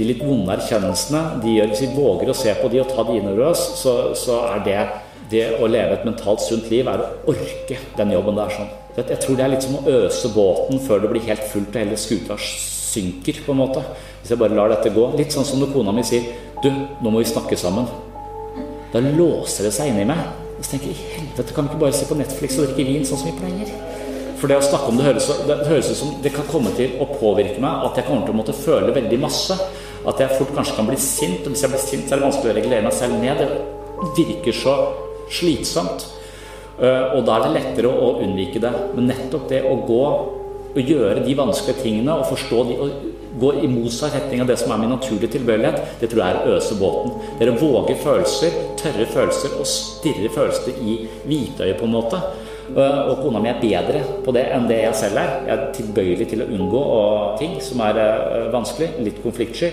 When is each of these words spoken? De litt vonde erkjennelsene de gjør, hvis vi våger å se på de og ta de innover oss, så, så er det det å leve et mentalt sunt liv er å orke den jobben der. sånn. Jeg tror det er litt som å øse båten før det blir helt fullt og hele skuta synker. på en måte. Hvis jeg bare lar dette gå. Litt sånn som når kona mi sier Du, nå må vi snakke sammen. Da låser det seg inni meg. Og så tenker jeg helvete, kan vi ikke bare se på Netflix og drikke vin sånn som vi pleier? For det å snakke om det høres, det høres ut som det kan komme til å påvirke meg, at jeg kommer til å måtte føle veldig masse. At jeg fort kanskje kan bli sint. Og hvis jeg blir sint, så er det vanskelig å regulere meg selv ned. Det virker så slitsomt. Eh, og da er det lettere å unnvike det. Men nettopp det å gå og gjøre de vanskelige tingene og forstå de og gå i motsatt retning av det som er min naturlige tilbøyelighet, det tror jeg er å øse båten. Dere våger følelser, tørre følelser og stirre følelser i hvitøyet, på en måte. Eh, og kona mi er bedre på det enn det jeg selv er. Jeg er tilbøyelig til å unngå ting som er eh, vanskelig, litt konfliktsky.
De 0.00 0.06
litt 0.08 0.22
vonde 0.24 0.54
erkjennelsene 0.54 1.18
de 1.42 1.50
gjør, 1.52 1.66
hvis 1.68 1.80
vi 1.82 1.88
våger 1.92 2.30
å 2.32 2.34
se 2.36 2.52
på 2.56 2.68
de 2.72 2.78
og 2.80 2.86
ta 2.88 3.02
de 3.04 3.18
innover 3.18 3.50
oss, 3.50 3.60
så, 3.76 3.92
så 4.16 4.38
er 4.48 4.62
det 4.64 4.76
det 5.28 5.42
å 5.60 5.68
leve 5.68 5.98
et 5.98 6.06
mentalt 6.08 6.40
sunt 6.40 6.70
liv 6.72 6.88
er 6.88 7.02
å 7.02 7.08
orke 7.28 7.76
den 7.98 8.14
jobben 8.14 8.40
der. 8.40 8.54
sånn. 8.56 8.70
Jeg 8.96 9.18
tror 9.20 9.36
det 9.36 9.44
er 9.44 9.52
litt 9.52 9.66
som 9.66 9.76
å 9.76 9.98
øse 9.98 10.30
båten 10.32 10.80
før 10.86 11.04
det 11.04 11.10
blir 11.12 11.26
helt 11.26 11.44
fullt 11.50 11.76
og 11.76 11.78
hele 11.82 12.00
skuta 12.00 12.40
synker. 12.40 13.42
på 13.44 13.52
en 13.52 13.60
måte. 13.60 13.84
Hvis 14.22 14.32
jeg 14.32 14.40
bare 14.40 14.56
lar 14.56 14.72
dette 14.72 14.94
gå. 14.96 15.04
Litt 15.20 15.36
sånn 15.36 15.44
som 15.44 15.60
når 15.60 15.74
kona 15.76 15.92
mi 15.92 16.08
sier 16.08 16.24
Du, 16.64 16.70
nå 16.72 17.12
må 17.12 17.20
vi 17.20 17.28
snakke 17.28 17.60
sammen. 17.60 17.84
Da 18.94 19.04
låser 19.04 19.68
det 19.68 19.74
seg 19.76 19.92
inni 19.92 20.08
meg. 20.08 20.24
Og 20.56 20.64
så 20.64 20.70
tenker 20.70 20.88
jeg 20.88 21.18
helvete, 21.18 21.52
kan 21.52 21.68
vi 21.68 21.74
ikke 21.74 21.84
bare 21.84 22.00
se 22.00 22.08
på 22.08 22.16
Netflix 22.16 22.56
og 22.56 22.70
drikke 22.70 22.88
vin 22.88 23.04
sånn 23.04 23.20
som 23.20 23.28
vi 23.28 23.36
pleier? 23.36 23.76
For 24.40 24.48
det 24.48 24.56
å 24.58 24.64
snakke 24.64 24.88
om 24.88 24.96
det 24.98 25.04
høres, 25.06 25.28
det 25.46 25.60
høres 25.68 25.92
ut 25.92 26.00
som 26.00 26.14
det 26.24 26.32
kan 26.34 26.48
komme 26.48 26.72
til 26.74 26.96
å 26.98 27.06
påvirke 27.12 27.60
meg, 27.62 27.84
at 27.86 28.00
jeg 28.00 28.08
kommer 28.08 28.24
til 28.24 28.32
å 28.32 28.40
måtte 28.40 28.56
føle 28.56 28.96
veldig 28.96 29.20
masse. 29.22 29.54
At 30.08 30.20
jeg 30.20 30.38
fort 30.38 30.54
kanskje 30.56 30.76
kan 30.78 30.88
bli 30.88 30.98
sint. 31.00 31.46
Og 31.46 31.54
hvis 31.54 31.64
jeg 31.64 31.72
blir 31.72 31.84
sint, 31.84 32.08
så 32.08 32.16
er 32.16 32.22
det 32.22 32.28
vanskelig 32.28 32.52
å 32.52 32.58
regulere 32.58 32.86
meg 32.86 32.96
selv 32.96 33.18
ned. 33.22 33.42
Det 34.02 34.12
virker 34.18 34.58
så 34.58 34.76
slitsomt. 35.32 36.06
Eh, 36.82 37.16
og 37.16 37.26
da 37.28 37.38
er 37.38 37.46
det 37.46 37.56
lettere 37.58 37.90
å 37.92 38.14
unnvike 38.24 38.62
det. 38.62 38.72
Men 38.96 39.10
nettopp 39.12 39.48
det 39.52 39.62
å 39.68 39.76
gå 39.86 40.04
og 40.72 40.78
gjøre 40.88 41.24
de 41.26 41.34
vanskelige 41.36 41.84
tingene 41.84 42.14
og 42.16 42.30
forstå 42.30 42.62
de 42.68 42.76
og 42.80 43.10
gå 43.40 43.50
i 43.64 43.68
motsatt 43.70 44.14
retning 44.16 44.42
av 44.42 44.48
det 44.50 44.58
som 44.60 44.72
er 44.72 44.80
min 44.82 44.92
naturlige 44.92 45.32
tilbøyelighet, 45.36 45.98
det 46.00 46.10
tror 46.12 46.22
jeg 46.22 46.34
er 46.34 46.40
å 46.40 46.56
øse 46.56 46.76
båten. 46.80 47.14
Dere 47.40 47.56
våger 47.60 47.98
følelser, 48.02 48.56
tørre 48.80 49.06
følelser 49.08 49.56
og 49.58 49.68
stirre 49.68 50.32
følelser 50.32 50.80
i 50.84 50.96
hvitøyet, 51.28 51.78
på 51.80 51.88
en 51.88 51.94
måte. 51.96 52.20
Eh, 52.72 53.00
og 53.10 53.18
kona 53.20 53.40
mi 53.42 53.50
er 53.50 53.60
bedre 53.60 54.02
på 54.24 54.32
det 54.36 54.46
enn 54.54 54.68
det 54.68 54.82
jeg 54.82 55.00
selv 55.00 55.20
er. 55.20 55.32
Jeg 55.48 55.54
er 55.56 55.72
tilbøyelig 55.76 56.28
til 56.30 56.44
å 56.44 56.50
unngå 56.56 56.84
ting 57.40 57.58
som 57.64 57.82
er 57.84 58.00
eh, 58.04 58.46
vanskelig, 58.52 58.92
litt 59.08 59.20
konfliktsky. 59.24 59.72